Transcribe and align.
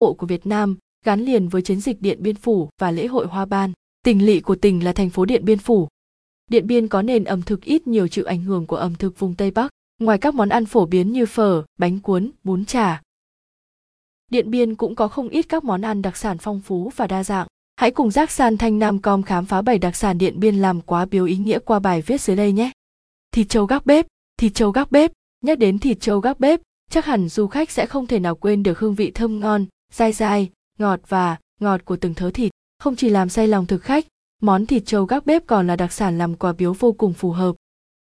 bộ 0.00 0.14
của 0.14 0.26
Việt 0.26 0.46
Nam, 0.46 0.76
gắn 1.04 1.20
liền 1.20 1.48
với 1.48 1.62
chiến 1.62 1.80
dịch 1.80 2.02
Điện 2.02 2.22
Biên 2.22 2.36
Phủ 2.36 2.68
và 2.80 2.90
lễ 2.90 3.06
hội 3.06 3.26
Hoa 3.26 3.44
Ban. 3.44 3.72
Tỉnh 4.04 4.26
lỵ 4.26 4.40
của 4.40 4.54
tỉnh 4.54 4.84
là 4.84 4.92
thành 4.92 5.10
phố 5.10 5.24
Điện 5.24 5.44
Biên 5.44 5.58
Phủ. 5.58 5.88
Điện 6.50 6.66
Biên 6.66 6.88
có 6.88 7.02
nền 7.02 7.24
ẩm 7.24 7.42
thực 7.42 7.62
ít 7.62 7.86
nhiều 7.86 8.08
chịu 8.08 8.24
ảnh 8.24 8.42
hưởng 8.42 8.66
của 8.66 8.76
ẩm 8.76 8.94
thực 8.94 9.18
vùng 9.18 9.34
Tây 9.34 9.50
Bắc, 9.50 9.70
ngoài 10.00 10.18
các 10.18 10.34
món 10.34 10.48
ăn 10.48 10.66
phổ 10.66 10.86
biến 10.86 11.12
như 11.12 11.26
phở, 11.26 11.64
bánh 11.78 12.00
cuốn, 12.00 12.30
bún 12.44 12.64
chả. 12.64 13.02
Điện 14.30 14.50
Biên 14.50 14.74
cũng 14.74 14.94
có 14.94 15.08
không 15.08 15.28
ít 15.28 15.48
các 15.48 15.64
món 15.64 15.82
ăn 15.82 16.02
đặc 16.02 16.16
sản 16.16 16.38
phong 16.38 16.60
phú 16.60 16.92
và 16.96 17.06
đa 17.06 17.24
dạng. 17.24 17.46
Hãy 17.76 17.90
cùng 17.90 18.10
Giác 18.10 18.30
San 18.30 18.56
Thanh 18.56 18.78
Nam 18.78 18.98
Com 18.98 19.22
khám 19.22 19.46
phá 19.46 19.62
bảy 19.62 19.78
đặc 19.78 19.96
sản 19.96 20.18
Điện 20.18 20.40
Biên 20.40 20.56
làm 20.56 20.80
quá 20.80 21.04
biếu 21.04 21.24
ý 21.24 21.36
nghĩa 21.36 21.58
qua 21.58 21.78
bài 21.78 22.02
viết 22.02 22.20
dưới 22.20 22.36
đây 22.36 22.52
nhé. 22.52 22.70
Thịt 23.32 23.48
trâu 23.48 23.66
gác 23.66 23.86
bếp, 23.86 24.06
thịt 24.38 24.54
trâu 24.54 24.70
gác 24.70 24.92
bếp, 24.92 25.12
nhắc 25.40 25.58
đến 25.58 25.78
thịt 25.78 26.00
trâu 26.00 26.20
gác 26.20 26.40
bếp, 26.40 26.60
chắc 26.90 27.04
hẳn 27.04 27.28
du 27.28 27.46
khách 27.46 27.70
sẽ 27.70 27.86
không 27.86 28.06
thể 28.06 28.18
nào 28.18 28.34
quên 28.34 28.62
được 28.62 28.78
hương 28.78 28.94
vị 28.94 29.10
thơm 29.10 29.40
ngon, 29.40 29.66
dai 29.92 30.12
dai, 30.12 30.50
ngọt 30.78 31.00
và 31.08 31.36
ngọt 31.60 31.84
của 31.84 31.96
từng 31.96 32.14
thớ 32.14 32.30
thịt. 32.30 32.52
Không 32.78 32.96
chỉ 32.96 33.08
làm 33.08 33.28
say 33.28 33.48
lòng 33.48 33.66
thực 33.66 33.82
khách, 33.82 34.06
món 34.42 34.66
thịt 34.66 34.82
trâu 34.86 35.04
gác 35.04 35.26
bếp 35.26 35.46
còn 35.46 35.66
là 35.66 35.76
đặc 35.76 35.92
sản 35.92 36.18
làm 36.18 36.34
quà 36.34 36.52
biếu 36.52 36.72
vô 36.72 36.92
cùng 36.92 37.12
phù 37.12 37.30
hợp. 37.30 37.56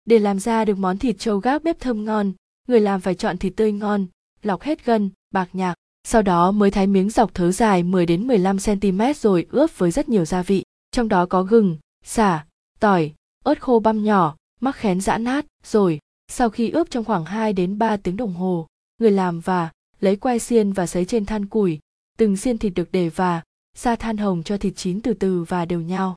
Để 0.04 0.18
làm 0.18 0.38
ra 0.38 0.64
được 0.64 0.78
món 0.78 0.98
thịt 0.98 1.16
trâu 1.18 1.38
gác 1.38 1.62
bếp 1.62 1.80
thơm 1.80 2.04
ngon, 2.04 2.32
người 2.68 2.80
làm 2.80 3.00
phải 3.00 3.14
chọn 3.14 3.38
thịt 3.38 3.52
tươi 3.56 3.72
ngon, 3.72 4.06
lọc 4.42 4.62
hết 4.62 4.84
gân, 4.84 5.10
bạc 5.30 5.48
nhạc, 5.52 5.74
sau 6.04 6.22
đó 6.22 6.50
mới 6.50 6.70
thái 6.70 6.86
miếng 6.86 7.10
dọc 7.10 7.34
thớ 7.34 7.52
dài 7.52 7.82
10 7.82 8.06
đến 8.06 8.26
15 8.26 8.56
cm 8.58 9.00
rồi 9.16 9.46
ướp 9.50 9.78
với 9.78 9.90
rất 9.90 10.08
nhiều 10.08 10.24
gia 10.24 10.42
vị, 10.42 10.64
trong 10.90 11.08
đó 11.08 11.26
có 11.26 11.42
gừng, 11.42 11.76
xả, 12.04 12.44
tỏi, 12.80 13.12
ớt 13.44 13.62
khô 13.62 13.80
băm 13.80 14.04
nhỏ, 14.04 14.36
mắc 14.60 14.76
khén 14.76 15.00
giã 15.00 15.18
nát, 15.18 15.46
rồi 15.64 15.98
sau 16.28 16.50
khi 16.50 16.70
ướp 16.70 16.90
trong 16.90 17.04
khoảng 17.04 17.24
2 17.24 17.52
đến 17.52 17.78
3 17.78 17.96
tiếng 17.96 18.16
đồng 18.16 18.34
hồ, 18.34 18.66
người 18.98 19.10
làm 19.10 19.40
và 19.40 19.70
lấy 20.00 20.16
que 20.16 20.38
xiên 20.38 20.72
và 20.72 20.86
sấy 20.86 21.04
trên 21.04 21.24
than 21.26 21.46
củi, 21.46 21.78
từng 22.18 22.36
xiên 22.36 22.58
thịt 22.58 22.72
được 22.74 22.88
để 22.92 23.08
và 23.08 23.42
xa 23.76 23.96
than 23.96 24.16
hồng 24.16 24.42
cho 24.42 24.56
thịt 24.56 24.76
chín 24.76 25.00
từ 25.00 25.14
từ 25.14 25.44
và 25.48 25.64
đều 25.64 25.80
nhau. 25.80 26.16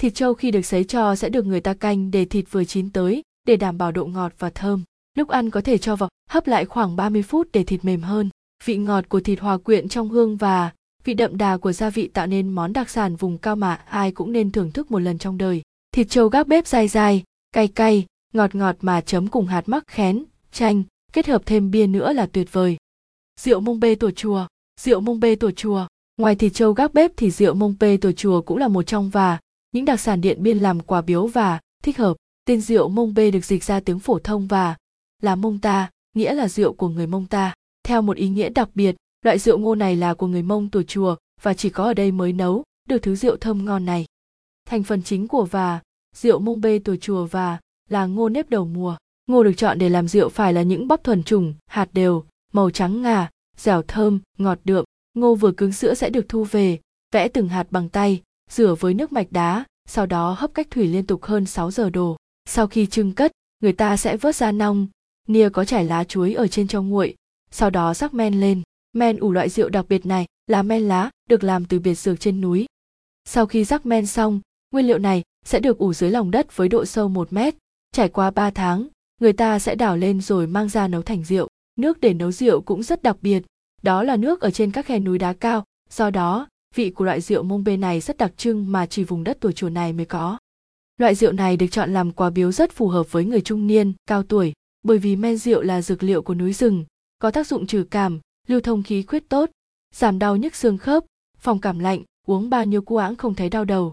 Thịt 0.00 0.14
trâu 0.14 0.34
khi 0.34 0.50
được 0.50 0.66
sấy 0.66 0.84
cho 0.84 1.16
sẽ 1.16 1.28
được 1.28 1.46
người 1.46 1.60
ta 1.60 1.74
canh 1.74 2.10
để 2.10 2.24
thịt 2.24 2.44
vừa 2.50 2.64
chín 2.64 2.90
tới, 2.90 3.22
để 3.46 3.56
đảm 3.56 3.78
bảo 3.78 3.92
độ 3.92 4.06
ngọt 4.06 4.32
và 4.38 4.50
thơm. 4.50 4.82
Lúc 5.18 5.28
ăn 5.28 5.50
có 5.50 5.60
thể 5.60 5.78
cho 5.78 5.96
vào 5.96 6.08
hấp 6.30 6.46
lại 6.46 6.64
khoảng 6.64 6.96
30 6.96 7.22
phút 7.22 7.48
để 7.52 7.64
thịt 7.64 7.84
mềm 7.84 8.02
hơn. 8.02 8.30
Vị 8.64 8.76
ngọt 8.76 9.08
của 9.08 9.20
thịt 9.20 9.40
hòa 9.40 9.58
quyện 9.58 9.88
trong 9.88 10.08
hương 10.08 10.36
và 10.36 10.70
vị 11.04 11.14
đậm 11.14 11.38
đà 11.38 11.56
của 11.56 11.72
gia 11.72 11.90
vị 11.90 12.08
tạo 12.08 12.26
nên 12.26 12.48
món 12.48 12.72
đặc 12.72 12.90
sản 12.90 13.16
vùng 13.16 13.38
cao 13.38 13.56
mà 13.56 13.74
ai 13.74 14.12
cũng 14.12 14.32
nên 14.32 14.50
thưởng 14.50 14.72
thức 14.72 14.90
một 14.90 14.98
lần 14.98 15.18
trong 15.18 15.38
đời. 15.38 15.62
Thịt 15.94 16.06
trâu 16.10 16.28
gác 16.28 16.48
bếp 16.48 16.66
dai 16.66 16.88
dai, 16.88 17.22
cay 17.52 17.68
cay, 17.68 18.06
ngọt 18.32 18.54
ngọt 18.54 18.76
mà 18.80 19.00
chấm 19.00 19.28
cùng 19.28 19.46
hạt 19.46 19.68
mắc 19.68 19.84
khén, 19.86 20.24
chanh, 20.52 20.82
kết 21.12 21.26
hợp 21.26 21.42
thêm 21.46 21.70
bia 21.70 21.86
nữa 21.86 22.12
là 22.12 22.26
tuyệt 22.26 22.52
vời. 22.52 22.76
Rượu 23.44 23.60
mông 23.60 23.80
bê 23.80 23.94
tổ 23.94 24.10
chùa, 24.10 24.46
rượu 24.80 25.00
mông 25.00 25.20
bê 25.20 25.34
tổ 25.34 25.50
chùa. 25.50 25.86
Ngoài 26.16 26.34
thịt 26.34 26.54
trâu 26.54 26.72
gác 26.72 26.94
bếp 26.94 27.12
thì 27.16 27.30
rượu 27.30 27.54
mông 27.54 27.74
bê 27.80 27.96
tổ 27.96 28.12
chùa 28.12 28.42
cũng 28.42 28.58
là 28.58 28.68
một 28.68 28.82
trong 28.82 29.10
và 29.10 29.38
những 29.72 29.84
đặc 29.84 30.00
sản 30.00 30.20
điện 30.20 30.42
biên 30.42 30.58
làm 30.58 30.80
quà 30.80 31.00
biếu 31.00 31.26
và 31.26 31.60
thích 31.82 31.98
hợp. 31.98 32.16
Tên 32.44 32.60
rượu 32.60 32.88
mông 32.88 33.14
bê 33.14 33.30
được 33.30 33.44
dịch 33.44 33.64
ra 33.64 33.80
tiếng 33.80 33.98
phổ 33.98 34.18
thông 34.18 34.46
và 34.46 34.76
là 35.22 35.34
mông 35.34 35.58
ta, 35.58 35.90
nghĩa 36.14 36.34
là 36.34 36.48
rượu 36.48 36.72
của 36.72 36.88
người 36.88 37.06
mông 37.06 37.26
ta. 37.26 37.54
Theo 37.84 38.02
một 38.02 38.16
ý 38.16 38.28
nghĩa 38.28 38.48
đặc 38.48 38.68
biệt, 38.74 38.96
loại 39.24 39.38
rượu 39.38 39.58
ngô 39.58 39.74
này 39.74 39.96
là 39.96 40.14
của 40.14 40.26
người 40.26 40.42
mông 40.42 40.70
tổ 40.70 40.82
chùa 40.82 41.16
và 41.42 41.54
chỉ 41.54 41.70
có 41.70 41.84
ở 41.84 41.94
đây 41.94 42.12
mới 42.12 42.32
nấu 42.32 42.62
được 42.88 42.98
thứ 42.98 43.16
rượu 43.16 43.36
thơm 43.36 43.64
ngon 43.64 43.84
này. 43.84 44.06
Thành 44.68 44.82
phần 44.82 45.02
chính 45.02 45.28
của 45.28 45.44
và 45.44 45.80
rượu 46.16 46.38
mông 46.38 46.60
bê 46.60 46.78
tổ 46.78 46.96
chùa 46.96 47.26
và 47.26 47.58
là 47.88 48.06
ngô 48.06 48.28
nếp 48.28 48.50
đầu 48.50 48.64
mùa. 48.64 48.96
Ngô 49.26 49.42
được 49.42 49.52
chọn 49.56 49.78
để 49.78 49.88
làm 49.88 50.08
rượu 50.08 50.28
phải 50.28 50.52
là 50.52 50.62
những 50.62 50.88
bắp 50.88 51.04
thuần 51.04 51.22
trùng, 51.22 51.54
hạt 51.66 51.88
đều, 51.92 52.24
màu 52.52 52.70
trắng 52.70 53.02
ngà, 53.02 53.30
dẻo 53.56 53.82
thơm, 53.82 54.20
ngọt 54.38 54.58
đượm. 54.64 54.84
Ngô 55.14 55.34
vừa 55.34 55.52
cứng 55.52 55.72
sữa 55.72 55.94
sẽ 55.94 56.10
được 56.10 56.28
thu 56.28 56.44
về, 56.44 56.78
vẽ 57.12 57.28
từng 57.28 57.48
hạt 57.48 57.66
bằng 57.70 57.88
tay, 57.88 58.22
rửa 58.50 58.74
với 58.80 58.94
nước 58.94 59.12
mạch 59.12 59.32
đá, 59.32 59.64
sau 59.88 60.06
đó 60.06 60.36
hấp 60.38 60.54
cách 60.54 60.70
thủy 60.70 60.86
liên 60.86 61.06
tục 61.06 61.22
hơn 61.22 61.46
6 61.46 61.70
giờ 61.70 61.90
đồ. 61.90 62.16
Sau 62.44 62.66
khi 62.66 62.86
trưng 62.86 63.12
cất, 63.12 63.32
người 63.60 63.72
ta 63.72 63.96
sẽ 63.96 64.16
vớt 64.16 64.36
ra 64.36 64.52
nong, 64.52 64.86
nia 65.28 65.48
có 65.48 65.64
trải 65.64 65.84
lá 65.84 66.04
chuối 66.04 66.34
ở 66.34 66.48
trên 66.48 66.68
cho 66.68 66.82
nguội, 66.82 67.14
sau 67.50 67.70
đó 67.70 67.94
rắc 67.94 68.14
men 68.14 68.40
lên. 68.40 68.62
Men 68.92 69.16
ủ 69.16 69.32
loại 69.32 69.48
rượu 69.48 69.68
đặc 69.68 69.86
biệt 69.88 70.06
này 70.06 70.26
là 70.46 70.62
men 70.62 70.82
lá, 70.82 71.10
được 71.30 71.44
làm 71.44 71.64
từ 71.64 71.78
biệt 71.78 71.94
dược 71.94 72.20
trên 72.20 72.40
núi. 72.40 72.66
Sau 73.24 73.46
khi 73.46 73.64
rắc 73.64 73.86
men 73.86 74.06
xong, 74.06 74.40
nguyên 74.70 74.86
liệu 74.86 74.98
này 74.98 75.22
sẽ 75.44 75.60
được 75.60 75.78
ủ 75.78 75.92
dưới 75.92 76.10
lòng 76.10 76.30
đất 76.30 76.56
với 76.56 76.68
độ 76.68 76.84
sâu 76.84 77.08
1 77.08 77.32
mét. 77.32 77.54
Trải 77.92 78.08
qua 78.08 78.30
3 78.30 78.50
tháng, 78.50 78.88
người 79.20 79.32
ta 79.32 79.58
sẽ 79.58 79.74
đảo 79.74 79.96
lên 79.96 80.20
rồi 80.20 80.46
mang 80.46 80.68
ra 80.68 80.88
nấu 80.88 81.02
thành 81.02 81.24
rượu. 81.24 81.48
Nước 81.76 82.00
để 82.00 82.14
nấu 82.14 82.32
rượu 82.32 82.60
cũng 82.60 82.82
rất 82.82 83.02
đặc 83.02 83.16
biệt, 83.22 83.42
đó 83.82 84.02
là 84.02 84.16
nước 84.16 84.40
ở 84.40 84.50
trên 84.50 84.70
các 84.70 84.86
khe 84.86 84.98
núi 84.98 85.18
đá 85.18 85.32
cao, 85.32 85.64
do 85.90 86.10
đó 86.10 86.48
vị 86.74 86.90
của 86.90 87.04
loại 87.04 87.20
rượu 87.20 87.42
mông 87.42 87.64
bê 87.64 87.76
này 87.76 88.00
rất 88.00 88.16
đặc 88.16 88.32
trưng 88.36 88.72
mà 88.72 88.86
chỉ 88.86 89.04
vùng 89.04 89.24
đất 89.24 89.38
tuổi 89.40 89.52
chùa 89.52 89.68
này 89.68 89.92
mới 89.92 90.06
có. 90.06 90.38
Loại 90.96 91.14
rượu 91.14 91.32
này 91.32 91.56
được 91.56 91.66
chọn 91.70 91.92
làm 91.92 92.12
quà 92.12 92.30
biếu 92.30 92.52
rất 92.52 92.72
phù 92.72 92.88
hợp 92.88 93.12
với 93.12 93.24
người 93.24 93.40
trung 93.40 93.66
niên, 93.66 93.92
cao 94.06 94.22
tuổi, 94.22 94.52
bởi 94.82 94.98
vì 94.98 95.16
men 95.16 95.36
rượu 95.36 95.62
là 95.62 95.82
dược 95.82 96.02
liệu 96.02 96.22
của 96.22 96.34
núi 96.34 96.52
rừng, 96.52 96.84
có 97.18 97.30
tác 97.30 97.46
dụng 97.46 97.66
trừ 97.66 97.84
cảm, 97.90 98.20
lưu 98.48 98.60
thông 98.60 98.82
khí 98.82 99.04
huyết 99.08 99.28
tốt, 99.28 99.50
giảm 99.94 100.18
đau 100.18 100.36
nhức 100.36 100.54
xương 100.54 100.78
khớp, 100.78 101.04
phòng 101.38 101.60
cảm 101.60 101.78
lạnh, 101.78 102.02
uống 102.26 102.50
bao 102.50 102.64
nhiêu 102.64 102.82
cu 102.82 103.00
không 103.18 103.34
thấy 103.34 103.48
đau 103.48 103.64
đầu. 103.64 103.92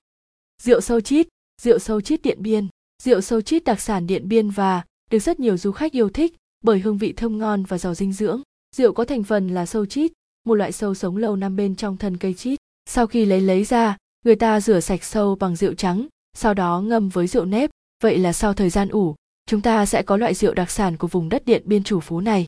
Rượu 0.64 0.82
sâu 0.82 1.02
chít, 1.02 1.28
rượu 1.62 1.80
sâu 1.80 2.02
chít 2.02 2.22
Điện 2.22 2.42
Biên. 2.42 2.68
Rượu 3.04 3.22
sâu 3.22 3.42
chít 3.42 3.64
đặc 3.64 3.82
sản 3.82 4.08
Điện 4.08 4.28
Biên 4.28 4.50
và 4.50 4.84
được 5.12 5.20
rất 5.20 5.40
nhiều 5.40 5.58
du 5.58 5.72
khách 5.72 5.92
yêu 5.92 6.10
thích 6.10 6.36
bởi 6.62 6.80
hương 6.80 6.98
vị 6.98 7.14
thơm 7.14 7.38
ngon 7.38 7.64
và 7.64 7.78
giàu 7.78 7.96
dinh 7.96 8.14
dưỡng. 8.14 8.42
Rượu 8.76 8.94
có 8.94 9.06
thành 9.06 9.24
phần 9.24 9.48
là 9.48 9.66
sâu 9.66 9.86
chít, 9.86 10.12
một 10.46 10.56
loại 10.56 10.72
sâu 10.72 10.96
sống 10.96 11.18
lâu 11.18 11.36
năm 11.36 11.56
bên 11.56 11.76
trong 11.76 11.98
thân 11.98 12.18
cây 12.18 12.34
chít. 12.34 12.60
Sau 12.90 13.08
khi 13.08 13.26
lấy 13.26 13.42
lấy 13.42 13.64
ra, 13.64 13.98
người 14.26 14.36
ta 14.36 14.62
rửa 14.62 14.80
sạch 14.80 15.04
sâu 15.04 15.36
bằng 15.36 15.56
rượu 15.56 15.74
trắng, 15.74 16.08
sau 16.34 16.54
đó 16.54 16.82
ngâm 16.82 17.10
với 17.10 17.28
rượu 17.28 17.46
nếp. 17.46 17.70
Vậy 18.04 18.18
là 18.18 18.34
sau 18.34 18.54
thời 18.54 18.70
gian 18.70 18.90
ủ, 18.90 19.16
chúng 19.46 19.62
ta 19.62 19.86
sẽ 19.86 20.02
có 20.02 20.18
loại 20.18 20.34
rượu 20.34 20.54
đặc 20.54 20.72
sản 20.72 20.98
của 20.98 21.08
vùng 21.08 21.30
đất 21.30 21.46
Điện 21.46 21.64
Biên 21.66 21.84
chủ 21.84 22.00
phú 22.00 22.22
này. 22.22 22.46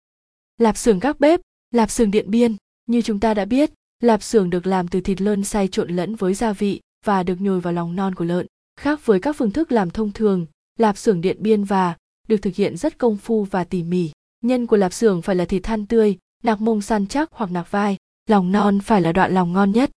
Lạp 0.58 0.78
xưởng 0.78 1.00
các 1.00 1.20
bếp, 1.20 1.40
lạp 1.72 1.92
xưởng 1.92 2.12
Điện 2.12 2.32
Biên, 2.32 2.56
như 2.86 3.02
chúng 3.02 3.20
ta 3.20 3.34
đã 3.34 3.46
biết, 3.46 3.72
lạp 4.04 4.24
xưởng 4.24 4.50
được 4.50 4.68
làm 4.68 4.88
từ 4.88 5.02
thịt 5.02 5.22
lợn 5.22 5.44
xay 5.44 5.68
trộn 5.68 5.90
lẫn 5.90 6.16
với 6.16 6.34
gia 6.34 6.54
vị 6.54 6.82
và 7.06 7.24
được 7.24 7.42
nhồi 7.42 7.62
vào 7.62 7.74
lòng 7.74 7.96
non 7.96 8.16
của 8.16 8.26
lợn. 8.26 8.48
Khác 8.80 9.06
với 9.06 9.20
các 9.20 9.36
phương 9.36 9.52
thức 9.52 9.72
làm 9.72 9.90
thông 9.90 10.12
thường, 10.12 10.46
lạp 10.80 10.98
xưởng 10.98 11.22
Điện 11.22 11.38
Biên 11.40 11.64
và 11.64 11.96
được 12.32 12.42
thực 12.42 12.56
hiện 12.56 12.78
rất 12.78 12.98
công 12.98 13.18
phu 13.18 13.44
và 13.44 13.64
tỉ 13.64 13.84
mỉ. 13.84 14.12
Nhân 14.44 14.68
của 14.68 14.78
lạp 14.78 14.94
xưởng 14.94 15.22
phải 15.22 15.36
là 15.36 15.46
thịt 15.46 15.64
than 15.64 15.86
tươi, 15.86 16.18
nạc 16.44 16.62
mông 16.62 16.82
săn 16.82 17.08
chắc 17.08 17.30
hoặc 17.32 17.52
nạc 17.52 17.72
vai, 17.72 17.98
lòng 18.30 18.52
non 18.52 18.80
phải 18.80 19.02
là 19.02 19.12
đoạn 19.12 19.34
lòng 19.34 19.54
ngon 19.54 19.72
nhất. 19.72 19.92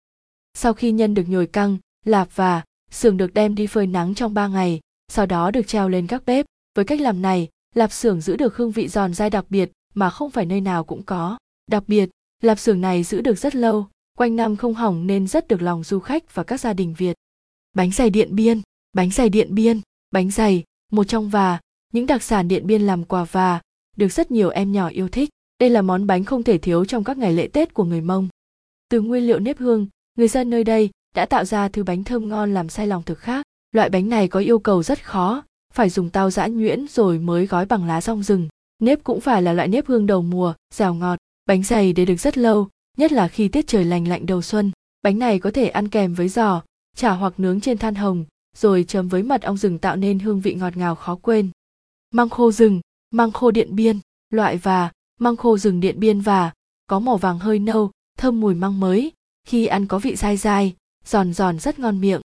Sau 0.55 0.75
khi 0.75 0.93
nhân 0.93 1.15
được 1.15 1.29
nhồi 1.29 1.47
căng, 1.47 1.79
lạp 2.05 2.29
và 2.35 2.63
xưởng 2.91 3.17
được 3.17 3.35
đem 3.35 3.55
đi 3.55 3.67
phơi 3.67 3.87
nắng 3.87 4.15
trong 4.15 4.35
3 4.35 4.49
ngày, 4.49 4.81
sau 5.09 5.27
đó 5.27 5.51
được 5.51 5.67
treo 5.67 5.89
lên 5.89 6.07
các 6.07 6.27
bếp. 6.27 6.47
Với 6.75 6.85
cách 6.85 7.01
làm 7.01 7.23
này, 7.23 7.49
lạp 7.75 7.93
xưởng 7.93 8.21
giữ 8.21 8.37
được 8.37 8.57
hương 8.57 8.71
vị 8.71 8.89
giòn 8.89 9.15
dai 9.15 9.31
đặc 9.31 9.45
biệt 9.49 9.71
mà 9.95 10.11
không 10.11 10.31
phải 10.31 10.47
nơi 10.47 10.61
nào 10.61 10.85
cũng 10.85 11.03
có. 11.03 11.39
Đặc 11.67 11.85
biệt, 11.87 12.11
lạp 12.43 12.59
xưởng 12.59 12.81
này 12.81 13.03
giữ 13.03 13.21
được 13.21 13.39
rất 13.39 13.55
lâu, 13.55 13.87
quanh 14.19 14.37
năm 14.37 14.57
không 14.57 14.75
hỏng 14.75 15.07
nên 15.07 15.27
rất 15.27 15.49
được 15.49 15.63
lòng 15.63 15.85
du 15.85 16.01
khách 16.01 16.35
và 16.35 16.43
các 16.43 16.61
gia 16.61 16.73
đình 16.73 16.95
Việt. 16.99 17.17
Bánh 17.75 17.91
dày 17.91 18.11
Điện 18.11 18.37
Biên, 18.37 18.61
bánh 18.93 19.11
dày 19.11 19.29
Điện 19.29 19.55
Biên, 19.55 19.81
bánh 20.11 20.31
dày, 20.31 20.65
một 20.93 21.05
trong 21.05 21.29
và 21.29 21.61
những 21.95 22.07
đặc 22.07 22.23
sản 22.23 22.49
Điện 22.49 22.67
Biên 22.67 22.83
làm 22.83 23.05
quà 23.05 23.25
và 23.25 23.61
được 23.97 24.13
rất 24.13 24.31
nhiều 24.31 24.51
em 24.51 24.73
nhỏ 24.73 24.89
yêu 24.89 25.09
thích. 25.09 25.29
Đây 25.61 25.71
là 25.71 25.83
món 25.83 26.07
bánh 26.07 26.25
không 26.25 26.43
thể 26.43 26.59
thiếu 26.59 26.85
trong 26.85 27.05
các 27.05 27.19
ngày 27.19 27.33
lễ 27.33 27.47
Tết 27.47 27.75
của 27.75 27.85
người 27.85 28.01
Mông. 28.01 28.29
Từ 28.89 29.01
nguyên 29.01 29.27
liệu 29.27 29.39
nếp 29.39 29.59
hương, 29.59 29.87
người 30.19 30.29
dân 30.29 30.51
nơi 30.51 30.65
đây 30.65 30.91
đã 31.15 31.27
tạo 31.27 31.45
ra 31.45 31.69
thứ 31.69 31.85
bánh 31.85 32.05
thơm 32.05 32.29
ngon 32.29 32.55
làm 32.55 32.69
say 32.69 32.87
lòng 32.87 33.03
thực 33.03 33.19
khác. 33.19 33.47
Loại 33.73 33.91
bánh 33.91 34.09
này 34.09 34.29
có 34.29 34.41
yêu 34.41 34.59
cầu 34.59 34.83
rất 34.83 35.05
khó, 35.05 35.43
phải 35.73 35.91
dùng 35.91 36.11
tao 36.11 36.31
giã 36.31 36.47
nhuyễn 36.47 36.87
rồi 36.89 37.19
mới 37.19 37.47
gói 37.47 37.67
bằng 37.67 37.87
lá 37.87 38.01
rong 38.01 38.23
rừng. 38.23 38.49
Nếp 38.83 39.05
cũng 39.05 39.21
phải 39.21 39.43
là 39.43 39.53
loại 39.53 39.69
nếp 39.69 39.87
hương 39.87 40.07
đầu 40.07 40.23
mùa, 40.23 40.55
dẻo 40.75 40.95
ngọt, 40.95 41.19
bánh 41.47 41.63
dày 41.63 41.93
để 41.93 42.05
được 42.05 42.17
rất 42.17 42.39
lâu, 42.39 42.69
nhất 42.97 43.13
là 43.13 43.29
khi 43.29 43.49
tiết 43.49 43.67
trời 43.67 43.85
lành 43.85 44.09
lạnh 44.09 44.27
đầu 44.27 44.43
xuân. 44.43 44.71
Bánh 45.03 45.19
này 45.19 45.39
có 45.39 45.51
thể 45.51 45.69
ăn 45.69 45.89
kèm 45.89 46.15
với 46.15 46.29
giò, 46.29 46.63
chả 46.97 47.11
hoặc 47.11 47.41
nướng 47.41 47.61
trên 47.61 47.79
than 47.79 47.95
hồng, 47.95 48.25
rồi 48.57 48.85
chấm 48.89 49.09
với 49.09 49.23
mật 49.23 49.43
ong 49.43 49.57
rừng 49.57 49.79
tạo 49.79 49.97
nên 49.97 50.19
hương 50.19 50.41
vị 50.41 50.55
ngọt 50.55 50.77
ngào 50.77 50.95
khó 50.95 51.15
quên. 51.15 51.51
Măng 52.15 52.29
khô 52.29 52.53
rừng, 52.53 52.81
măng 53.11 53.33
khô 53.33 53.51
điện 53.51 53.77
biên, 53.77 53.99
loại 54.31 54.57
và 54.57 54.93
măng 55.21 55.37
khô 55.37 55.59
rừng 55.59 55.81
điện 55.81 56.01
biên 56.01 56.21
và 56.21 56.53
có 56.87 56.99
màu 56.99 57.17
vàng 57.17 57.39
hơi 57.39 57.59
nâu, 57.59 57.91
thơm 58.19 58.41
mùi 58.41 58.55
măng 58.55 58.81
mới, 58.81 59.13
khi 59.45 59.67
ăn 59.67 59.87
có 59.87 59.99
vị 59.99 60.17
dai 60.17 60.37
dai, 60.37 60.75
giòn 61.05 61.33
giòn 61.33 61.59
rất 61.59 61.79
ngon 61.79 62.01
miệng. 62.01 62.21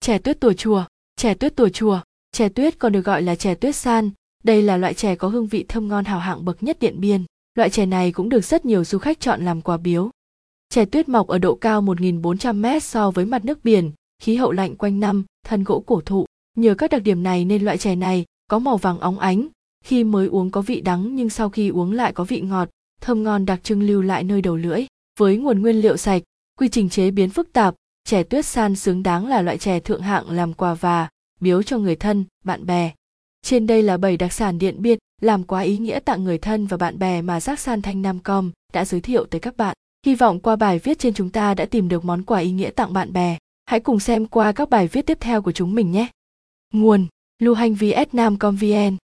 Chè 0.00 0.18
tuyết 0.18 0.40
tùa 0.40 0.52
chùa, 0.52 0.84
chè 1.16 1.34
tuyết 1.34 1.56
tùa 1.56 1.68
chùa, 1.68 2.00
chè 2.32 2.48
tuyết 2.48 2.78
còn 2.78 2.92
được 2.92 3.00
gọi 3.00 3.22
là 3.22 3.34
chè 3.34 3.54
tuyết 3.54 3.76
san, 3.76 4.10
đây 4.44 4.62
là 4.62 4.76
loại 4.76 4.94
chè 4.94 5.16
có 5.16 5.28
hương 5.28 5.46
vị 5.46 5.64
thơm 5.68 5.88
ngon 5.88 6.04
hào 6.04 6.18
hạng 6.18 6.44
bậc 6.44 6.62
nhất 6.62 6.78
Điện 6.80 7.00
Biên. 7.00 7.24
Loại 7.54 7.70
chè 7.70 7.86
này 7.86 8.12
cũng 8.12 8.28
được 8.28 8.44
rất 8.44 8.64
nhiều 8.64 8.84
du 8.84 8.98
khách 8.98 9.20
chọn 9.20 9.44
làm 9.44 9.60
quà 9.60 9.76
biếu. 9.76 10.10
Chè 10.68 10.84
tuyết 10.84 11.08
mọc 11.08 11.26
ở 11.26 11.38
độ 11.38 11.54
cao 11.54 11.82
1.400 11.82 12.76
m 12.76 12.80
so 12.80 13.10
với 13.10 13.24
mặt 13.24 13.44
nước 13.44 13.64
biển, 13.64 13.92
khí 14.22 14.36
hậu 14.36 14.52
lạnh 14.52 14.76
quanh 14.76 15.00
năm, 15.00 15.24
thân 15.46 15.64
gỗ 15.64 15.82
cổ 15.86 16.00
thụ. 16.00 16.26
Nhờ 16.56 16.74
các 16.74 16.90
đặc 16.90 17.02
điểm 17.02 17.22
này 17.22 17.44
nên 17.44 17.64
loại 17.64 17.78
chè 17.78 17.96
này 17.96 18.24
có 18.48 18.58
màu 18.58 18.76
vàng 18.76 18.98
óng 18.98 19.18
ánh, 19.18 19.48
khi 19.84 20.04
mới 20.04 20.26
uống 20.26 20.50
có 20.50 20.62
vị 20.62 20.80
đắng 20.80 21.14
nhưng 21.14 21.30
sau 21.30 21.50
khi 21.50 21.68
uống 21.68 21.92
lại 21.92 22.12
có 22.12 22.24
vị 22.24 22.40
ngọt, 22.40 22.68
thơm 23.00 23.22
ngon 23.22 23.46
đặc 23.46 23.60
trưng 23.64 23.82
lưu 23.82 24.02
lại 24.02 24.24
nơi 24.24 24.42
đầu 24.42 24.56
lưỡi. 24.56 24.86
với 25.18 25.36
nguồn 25.36 25.62
nguyên 25.62 25.80
liệu 25.80 25.96
sạch 25.96 26.22
quy 26.58 26.68
trình 26.68 26.88
chế 26.88 27.10
biến 27.10 27.30
phức 27.30 27.52
tạp 27.52 27.74
chè 28.04 28.22
tuyết 28.22 28.46
san 28.46 28.76
xứng 28.76 29.02
đáng 29.02 29.26
là 29.26 29.42
loại 29.42 29.58
chè 29.58 29.80
thượng 29.80 30.02
hạng 30.02 30.30
làm 30.30 30.52
quà 30.52 30.74
và 30.74 31.08
biếu 31.40 31.62
cho 31.62 31.78
người 31.78 31.96
thân 31.96 32.24
bạn 32.44 32.66
bè. 32.66 32.92
Trên 33.42 33.66
đây 33.66 33.82
là 33.82 33.96
7 33.96 34.16
đặc 34.16 34.32
sản 34.32 34.58
điện 34.58 34.82
biên 34.82 34.98
làm 35.22 35.44
quá 35.44 35.60
ý 35.60 35.78
nghĩa 35.78 35.98
tặng 35.98 36.24
người 36.24 36.38
thân 36.38 36.66
và 36.66 36.76
bạn 36.76 36.98
bè 36.98 37.22
mà 37.22 37.40
giác 37.40 37.60
san 37.60 37.82
thanh 37.82 38.02
nam 38.02 38.18
com 38.18 38.50
đã 38.72 38.84
giới 38.84 39.00
thiệu 39.00 39.24
tới 39.24 39.40
các 39.40 39.56
bạn. 39.56 39.76
Hy 40.06 40.14
vọng 40.14 40.40
qua 40.40 40.56
bài 40.56 40.78
viết 40.78 40.98
trên 40.98 41.14
chúng 41.14 41.30
ta 41.30 41.54
đã 41.54 41.64
tìm 41.64 41.88
được 41.88 42.04
món 42.04 42.22
quà 42.22 42.38
ý 42.38 42.50
nghĩa 42.50 42.70
tặng 42.70 42.92
bạn 42.92 43.12
bè. 43.12 43.38
Hãy 43.66 43.80
cùng 43.80 44.00
xem 44.00 44.26
qua 44.26 44.52
các 44.52 44.70
bài 44.70 44.88
viết 44.88 45.06
tiếp 45.06 45.18
theo 45.20 45.42
của 45.42 45.52
chúng 45.52 45.74
mình 45.74 45.92
nhé. 45.92 46.08
Nguồn 46.72 47.06
lưu 47.42 47.54
hành 47.54 47.74
vs 47.74 48.08
nam 48.12 48.38
com 48.38 48.56
vn 48.56 49.03